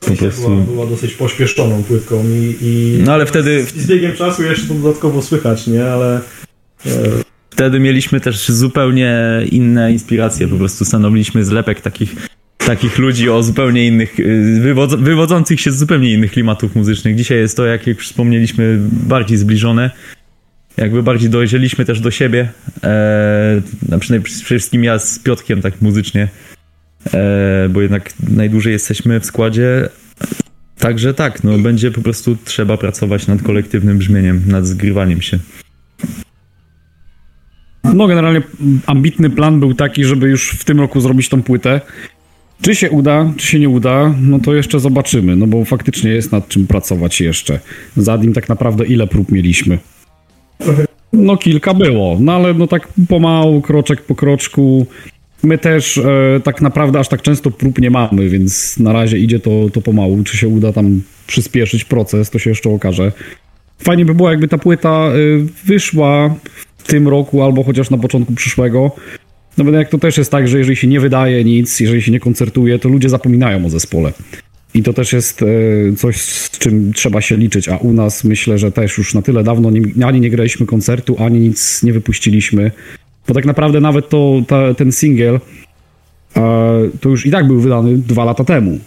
[0.00, 0.48] po prostu.
[0.48, 4.74] Była, była dosyć pośpieszczoną płytką i, i No ale wtedy, z biegiem czasu jeszcze to
[4.74, 5.84] dodatkowo słychać, nie?
[5.84, 6.20] Ale
[6.86, 6.90] e,
[7.50, 9.16] wtedy mieliśmy też zupełnie
[9.50, 10.48] inne inspiracje.
[10.48, 12.16] Po prostu stanowiliśmy zlepek takich,
[12.58, 17.16] takich ludzi o zupełnie innych, y, wywodz, wywodzących się z zupełnie innych klimatów muzycznych.
[17.16, 19.90] Dzisiaj jest to, jak już wspomnieliśmy, bardziej zbliżone.
[20.76, 22.48] Jakby bardziej dojrzeliśmy też do siebie.
[22.84, 23.60] E,
[24.00, 26.57] przynajmniej przede wszystkim ja z Piotkiem tak muzycznie, e,
[27.70, 29.88] bo jednak najdłużej jesteśmy w składzie.
[30.78, 35.38] Także tak, no będzie po prostu trzeba pracować nad kolektywnym brzmieniem, nad zgrywaniem się.
[37.94, 38.42] No generalnie
[38.86, 41.80] ambitny plan był taki, żeby już w tym roku zrobić tą płytę.
[42.62, 46.32] Czy się uda, czy się nie uda, no to jeszcze zobaczymy, no bo faktycznie jest
[46.32, 47.60] nad czym pracować jeszcze.
[47.96, 49.78] Zadim tak naprawdę ile prób mieliśmy?
[51.12, 54.86] No kilka było, no ale no tak pomału, kroczek po kroczku.
[55.42, 59.40] My też e, tak naprawdę aż tak często prób nie mamy, więc na razie idzie
[59.40, 60.22] to, to pomału.
[60.24, 63.12] Czy się uda tam przyspieszyć proces, to się jeszcze okaże.
[63.78, 66.34] Fajnie by było, jakby ta płyta y, wyszła
[66.78, 68.90] w tym roku albo chociaż na początku przyszłego.
[69.58, 72.12] No bo jak to też jest tak, że jeżeli się nie wydaje nic, jeżeli się
[72.12, 74.12] nie koncertuje, to ludzie zapominają o zespole.
[74.74, 75.46] I to też jest e,
[75.96, 79.44] coś, z czym trzeba się liczyć, a u nas myślę, że też już na tyle
[79.44, 82.70] dawno nie, ani nie graliśmy koncertu, ani nic nie wypuściliśmy.
[83.28, 85.40] Bo tak naprawdę nawet to, ta, ten singiel
[86.36, 86.40] e,
[87.00, 88.78] to już i tak był wydany dwa lata temu.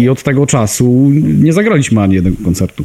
[0.00, 2.84] I od tego czasu nie zagraliśmy ani jednego koncertu.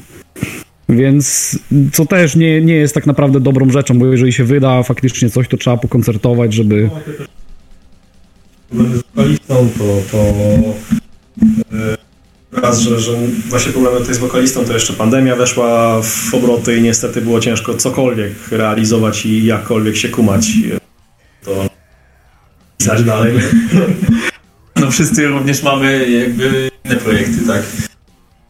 [0.90, 1.58] Więc
[1.94, 5.48] co też nie, nie jest tak naprawdę dobrą rzeczą, bo jeżeli się wyda faktycznie coś,
[5.48, 6.90] to trzeba pokoncertować, żeby...
[8.70, 10.18] Problemy z wokalistą, to, to
[11.78, 13.12] e, raz, że, że
[13.50, 17.74] właśnie problemy tutaj z wokalistą, to jeszcze pandemia weszła w obroty i niestety było ciężko
[17.74, 20.48] cokolwiek realizować i jakkolwiek się kumać.
[22.82, 23.34] Pisać dalej.
[24.76, 27.62] No wszyscy również mamy jakby inne projekty, tak?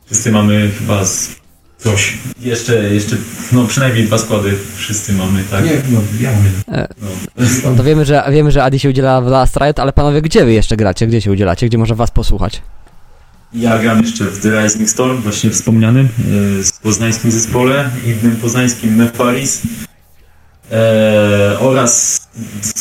[0.05, 1.35] Wszyscy mamy chyba z
[1.77, 2.17] coś.
[2.39, 3.15] Jeszcze, jeszcze,
[3.51, 5.65] no przynajmniej dwa składy wszyscy mamy, tak?
[5.65, 6.31] Nie, no, ja.
[6.77, 6.87] E,
[7.63, 10.45] No to wiemy, że, wiemy, że Adi się udziela w Last Riot, ale panowie, gdzie
[10.45, 11.07] wy jeszcze gracie?
[11.07, 11.67] Gdzie się udzielacie?
[11.67, 12.61] Gdzie można was posłuchać?
[13.53, 16.09] Ja gram jeszcze w The Rising Storm, właśnie wspomnianym,
[16.59, 19.61] e, z poznańskim zespole, innym poznańskim Nefaris
[20.71, 22.20] e, oraz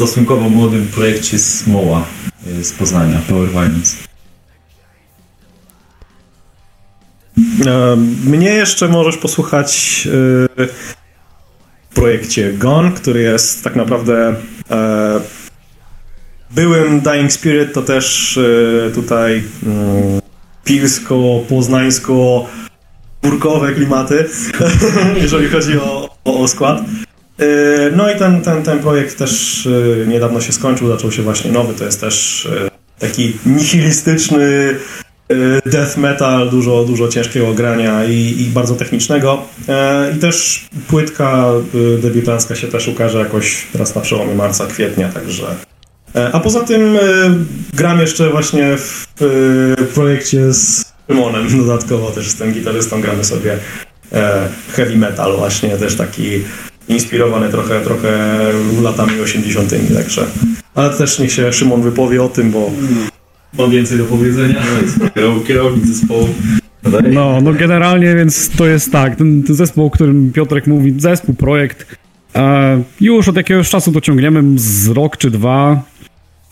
[0.01, 2.07] stosunkowo młodym projekcie Smoła
[2.61, 3.97] e, z Poznania, Power Violence.
[8.25, 10.67] Mnie jeszcze możesz posłuchać e,
[11.91, 14.35] w projekcie Gone, który jest tak naprawdę
[14.71, 15.21] e,
[16.51, 20.21] byłym Dying Spirit, to też e, tutaj mm,
[20.65, 22.47] pilsko, poznańsko
[23.23, 24.29] burkowe klimaty,
[25.23, 26.81] jeżeli chodzi o, o, o skład.
[27.41, 29.67] E, No i ten, ten, ten projekt też
[30.03, 34.77] e, niedawno się skończył, zaczął się właśnie nowy, to jest też e, taki nihilistyczny
[35.67, 39.43] death metal, dużo, dużo ciężkiego grania i, i bardzo technicznego.
[40.17, 41.47] I też płytka
[42.03, 45.47] debiutancka się też ukaże jakoś teraz na przełomie marca, kwietnia, także...
[46.33, 46.99] A poza tym
[47.75, 49.07] gram jeszcze właśnie w
[49.95, 53.59] projekcie z Szymonem dodatkowo, też z tym gitarystą gramy sobie
[54.73, 56.43] heavy metal właśnie, też taki
[56.91, 58.39] inspirowany trochę, trochę
[58.83, 60.27] latami 80 także...
[60.75, 62.71] Ale też niech się Szymon wypowie o tym, bo
[63.59, 64.63] Mam więcej do powiedzenia,
[65.17, 66.29] kierow- kierownik zespołu.
[67.13, 71.35] No, no generalnie, więc to jest tak, ten, ten zespół, o którym Piotrek mówi, zespół,
[71.35, 71.97] projekt,
[72.35, 75.83] e, już od jakiegoś czasu to ciągniemy z rok czy dwa.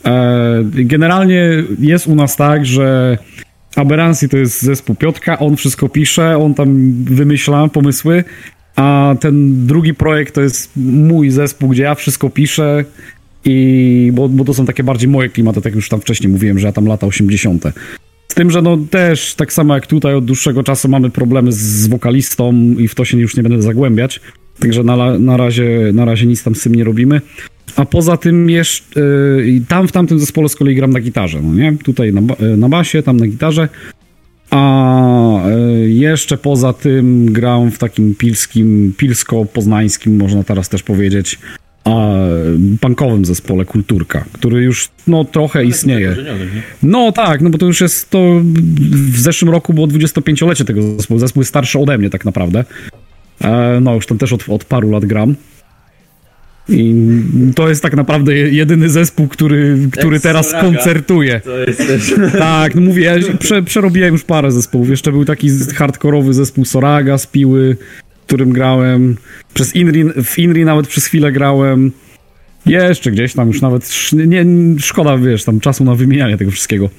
[0.04, 3.18] E, generalnie jest u nas tak, że
[3.76, 8.24] Aberrancy to jest zespół Piotrka, on wszystko pisze, on tam wymyśla pomysły,
[8.78, 12.84] a ten drugi projekt to jest mój zespół, gdzie ja wszystko piszę
[13.44, 16.66] i bo, bo to są takie bardziej moje klimaty, tak już tam wcześniej mówiłem, że
[16.66, 17.64] ja tam lata 80.
[18.28, 21.86] Z tym, że no też tak samo jak tutaj od dłuższego czasu mamy problemy z
[21.86, 24.20] wokalistą i w to się już nie będę zagłębiać.
[24.60, 27.20] Także na, na, razie, na razie nic tam z tym nie robimy.
[27.76, 31.54] A poza tym jeszcze yy, tam w tamtym zespole z kolei gram na gitarze, no
[31.54, 31.76] nie?
[31.84, 32.20] Tutaj na,
[32.56, 33.68] na basie, tam na gitarze.
[34.50, 41.38] A y, jeszcze poza tym gram w takim pilskim, pilsko-poznańskim, można teraz też powiedzieć,
[41.84, 42.14] a,
[42.80, 46.16] punkowym zespole Kulturka, który już no trochę istnieje.
[46.82, 48.40] No tak, no bo to już jest to
[49.12, 51.20] w zeszłym roku było 25-lecie tego zespołu.
[51.20, 52.64] Zespół jest starszy ode mnie tak naprawdę.
[53.40, 55.34] E, no już tam też od, od paru lat gram.
[56.68, 56.94] I
[57.54, 61.40] to jest tak naprawdę je- jedyny zespół, który, który teraz koncertuje.
[61.40, 62.14] To jest też...
[62.38, 64.90] Tak, no mówię, ja prze, przerobiłem już parę zespołów.
[64.90, 67.76] Jeszcze był taki hardkorowy zespół Soraga z Piły,
[68.22, 69.16] w którym grałem.
[69.54, 71.92] Przez Inri, w Inri nawet przez chwilę grałem.
[72.66, 74.44] Jeszcze gdzieś tam już nawet, nie,
[74.78, 76.90] szkoda, wiesz, tam czasu na wymienianie tego wszystkiego.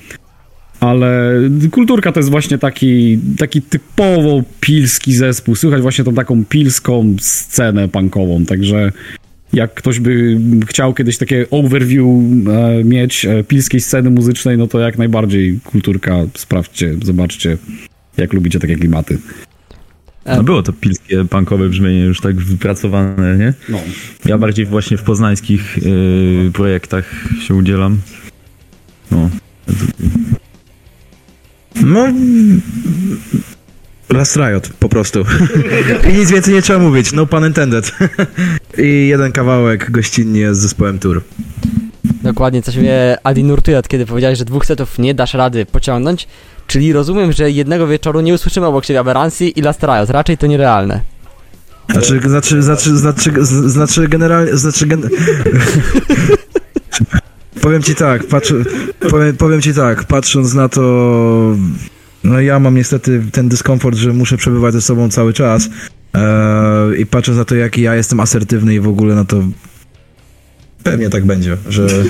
[0.79, 1.33] Ale
[1.71, 5.55] kulturka to jest właśnie taki, taki typowo pilski zespół.
[5.55, 8.91] Słychać właśnie tą taką pilską scenę punkową, także
[9.53, 14.79] jak ktoś by chciał kiedyś takie overview e, mieć e, pilskiej sceny muzycznej, no to
[14.79, 17.57] jak najbardziej kulturka, sprawdźcie, zobaczcie,
[18.17, 19.17] jak lubicie takie klimaty.
[20.25, 23.53] No było to pilskie, punkowe brzmienie już tak wypracowane, nie?
[23.69, 23.79] No.
[24.25, 27.99] Ja bardziej właśnie w poznańskich y, projektach się udzielam.
[29.11, 29.29] No.
[31.81, 32.07] No...
[34.13, 35.25] Last Riot, po prostu.
[36.09, 37.91] I nic więcej nie trzeba mówić, no pun intended.
[38.77, 41.21] I jeden kawałek gościnnie z zespołem Tour.
[42.23, 46.27] Dokładnie, coś mnie Adi nurtuje od kiedy powiedziałeś, że dwóch setów nie dasz rady pociągnąć,
[46.67, 50.47] czyli rozumiem, że jednego wieczoru nie usłyszymy obok siebie Aberrancy i Last Riot, raczej to
[50.47, 51.01] nierealne.
[51.89, 55.01] Znaczy, znaczy, znaczy, znaczy, znaczy generalnie, znaczy gen...
[57.61, 58.53] Powiem ci tak, patrz,
[59.09, 60.81] powiem, powiem ci tak, patrząc na to,
[62.23, 65.69] no ja mam niestety ten dyskomfort, że muszę przebywać ze sobą cały czas
[66.15, 69.43] e, i patrząc na to, jaki ja jestem asertywny i w ogóle, no to
[70.83, 71.87] pewnie tak będzie, że,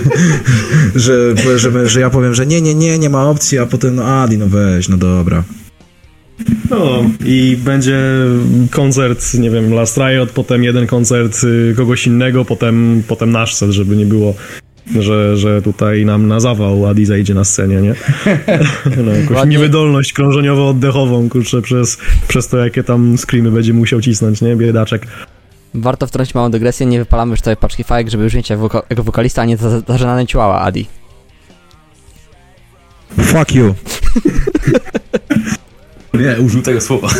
[0.96, 4.06] że, że, że ja powiem, że nie, nie, nie, nie ma opcji, a potem, no
[4.06, 5.44] Adi, no weź, no dobra.
[6.70, 8.00] No i będzie
[8.72, 13.72] koncert, nie wiem, Last Riot, potem jeden koncert y, kogoś innego, potem, potem nasz set,
[13.72, 14.36] żeby nie było
[15.00, 17.96] że, że tutaj nam na zawał Adi zajdzie na scenie, nie?
[19.06, 19.58] No, jakąś Ładnie.
[19.58, 24.56] niewydolność krążeniowo-oddechową, kurczę, przez, przez to, jakie tam screamy będzie musiał cisnąć, nie?
[24.56, 25.08] Biedaczek.
[25.74, 28.82] Warto wtrącić małą dygresję, nie wypalamy już całej paczki fajek, żeby już mieć jako woka-
[28.90, 30.88] jako wokalista, a nie za- zażenane ciłała, Adi.
[33.20, 33.76] Fuck you.
[36.14, 37.08] Nie, użył tego słowa.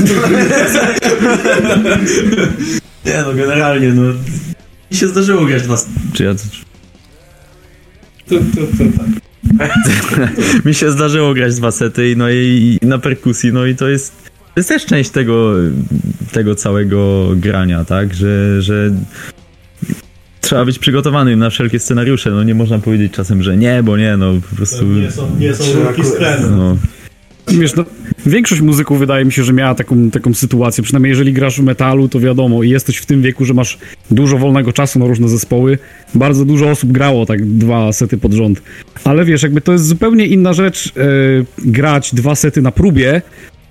[3.06, 4.02] nie no, generalnie no...
[4.92, 5.76] Mi się zdarzyło grać na...
[6.14, 6.32] Czy ja...
[10.66, 13.90] Mi się zdarzyło grać dwa sety, i no i, i na perkusji, no i to
[13.90, 14.30] jest...
[14.40, 15.54] To jest też część tego,
[16.32, 18.14] tego całego grania, tak?
[18.14, 18.92] Że, że
[20.42, 22.32] trzeba być przygotowanym na wszelkie scenariusze.
[22.32, 24.86] No nie można powiedzieć czasem, że nie, bo nie, no po prostu...
[25.12, 26.20] są, nie są ruki z
[26.52, 26.78] No.
[27.52, 27.86] Wiesz, no,
[28.26, 30.84] większość muzyków wydaje mi się, że miała taką, taką sytuację.
[30.84, 33.78] Przynajmniej jeżeli grasz w metalu, to wiadomo, i jesteś w tym wieku, że masz
[34.12, 35.78] dużo wolnego czasu na różne zespoły.
[36.16, 38.62] Bardzo dużo osób grało tak dwa sety pod rząd.
[39.04, 40.92] Ale wiesz, jakby to jest zupełnie inna rzecz e,
[41.58, 43.22] grać dwa sety na próbie,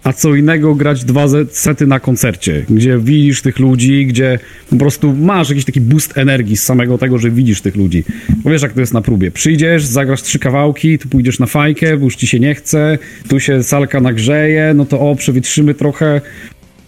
[0.05, 4.39] a co innego grać dwa sety na koncercie, gdzie widzisz tych ludzi, gdzie
[4.71, 8.05] po prostu masz jakiś taki boost energii z samego tego, że widzisz tych ludzi.
[8.45, 9.31] Bo wiesz, jak to jest na próbie.
[9.31, 13.41] Przyjdziesz, zagrasz trzy kawałki, tu pójdziesz na fajkę, bo już ci się nie chce, tu
[13.41, 16.21] się salka nagrzeje, no to o, przewietrzymy trochę.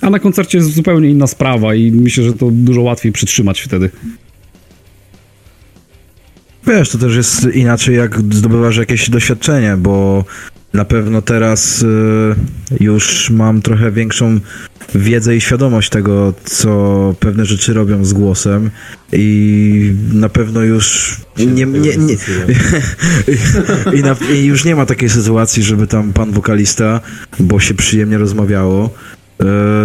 [0.00, 3.90] A na koncercie jest zupełnie inna sprawa i myślę, że to dużo łatwiej przytrzymać wtedy.
[6.66, 10.24] Wiesz, to też jest inaczej, jak zdobywasz jakieś doświadczenie, bo
[10.74, 12.34] na pewno teraz y,
[12.80, 14.40] już mam trochę większą
[14.94, 18.70] wiedzę i świadomość tego, co pewne rzeczy robią z głosem
[19.12, 21.96] i na pewno już nie, nie, nie,
[23.98, 27.00] i, na, i już nie ma takiej sytuacji, żeby tam pan wokalista,
[27.40, 28.90] bo się przyjemnie rozmawiało,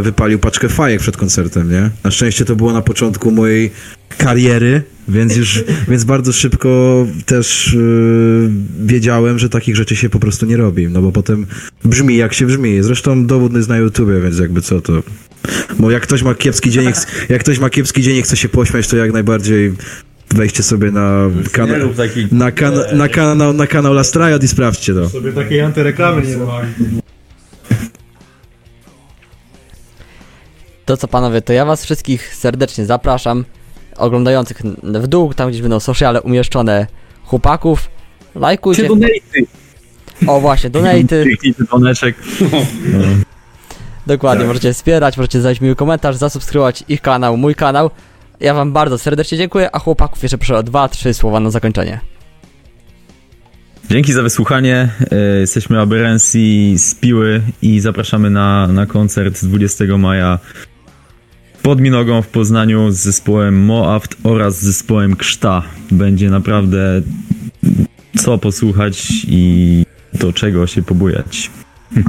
[0.01, 1.89] wypalił paczkę fajek przed koncertem, nie?
[2.03, 3.71] Na szczęście to było na początku mojej
[4.17, 7.79] kariery, więc już, więc bardzo szybko też e,
[8.85, 11.45] wiedziałem, że takich rzeczy się po prostu nie robi, no bo potem
[11.83, 12.83] brzmi jak się brzmi.
[12.83, 15.03] Zresztą dowód jest na YouTubie, więc jakby co to...
[15.79, 18.37] Bo jak ktoś ma kiepski dzień, i chce- jak ktoś ma kiepski dzień i chce
[18.37, 19.73] się pośmiać, to jak najbardziej
[20.29, 21.77] wejście sobie na kanał,
[22.31, 25.09] na, kan na, kanał, na kanał Last Riot i sprawdźcie to.
[25.09, 27.04] Sobie takiej antyreklamy nie robi.
[30.85, 33.45] To co panowie, to ja was wszystkich serdecznie zapraszam,
[33.97, 36.87] oglądających w dół, tam gdzieś będą sociale umieszczone
[37.23, 37.89] chłopaków.
[38.35, 38.87] Lajkujcie.
[40.27, 41.25] O właśnie, donaty.
[41.65, 42.15] Dzwoneczek.
[44.07, 44.47] Dokładnie, Tak.
[44.47, 47.89] możecie wspierać, możecie zadać miły komentarz, zasubskrybować ich kanał, mój kanał.
[48.39, 51.99] Ja wam bardzo serdecznie dziękuję, a chłopaków jeszcze proszę o dwa, trzy słowa na zakończenie.
[53.89, 54.89] Dzięki za wysłuchanie.
[55.11, 60.39] E, Jesteśmy Aberrancji z Piły i zapraszamy na, na koncert 20 maja
[61.65, 65.63] pod Minogą w Poznaniu z zespołem Moaft oraz zespołem Krzta.
[65.91, 67.01] Będzie naprawdę
[68.17, 71.51] co posłuchać i do czego się pobujać.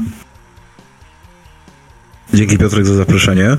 [2.34, 3.48] Dzięki Piotrek za zaproszenie.
[3.48, 3.58] Eee,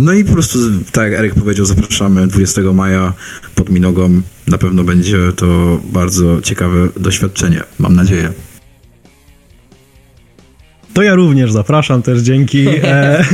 [0.00, 0.58] No i po prostu,
[0.92, 3.12] tak jak Eryk powiedział, zapraszamy 20 maja
[3.54, 4.22] pod Minogą.
[4.46, 8.32] Na pewno będzie to bardzo ciekawe doświadczenie, mam nadzieję.
[10.94, 12.66] To ja również zapraszam też dzięki.
[12.84, 13.24] E,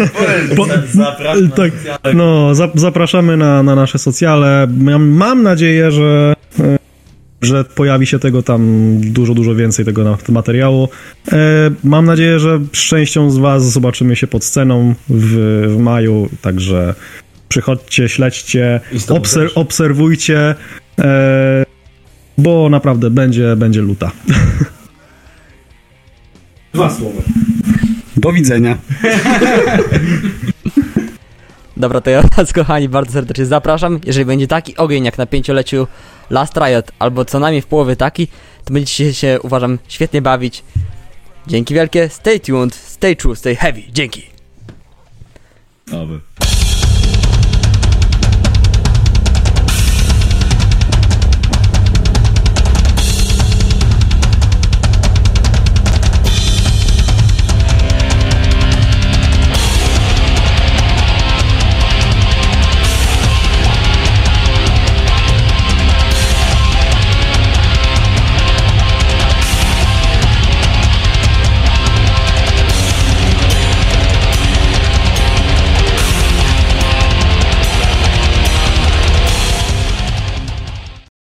[0.57, 0.67] po,
[1.57, 1.73] tak,
[2.15, 4.67] no, za, zapraszamy na, na nasze socjale.
[4.79, 6.79] Mam, mam nadzieję, że, e,
[7.43, 10.89] że pojawi się tego tam dużo, dużo więcej tego materiału.
[11.33, 11.37] E,
[11.85, 16.95] mam nadzieję, że z częścią z Was zobaczymy się pod sceną w, w maju, także
[17.49, 20.55] przychodźcie, śledźcie, obser, obserwujcie,
[20.99, 21.65] e,
[22.39, 24.11] bo naprawdę będzie, będzie luta.
[28.21, 28.79] Do widzenia.
[31.77, 34.01] Dobra, to ja was kochani bardzo serdecznie zapraszam.
[34.05, 35.87] Jeżeli będzie taki ogień jak na pięcioleciu
[36.31, 38.27] Last Riot, albo co najmniej w połowie taki,
[38.65, 40.65] to będziecie się, uważam, świetnie bawić.
[41.47, 43.83] Dzięki wielkie, stay tuned, stay true, stay heavy.
[43.93, 44.23] Dzięki.
[45.93, 46.21] Oby.